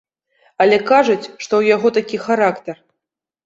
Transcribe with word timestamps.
Але 0.65 0.79
кажуць, 0.91 1.29
што 1.43 1.47
ў 1.57 1.63
яго 1.77 1.95
такі 2.01 2.23
характар. 2.27 2.85